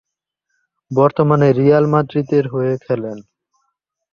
[0.91, 3.17] বর্তমানে রিয়াল মাদ্রিদের হয়ে খেলেন।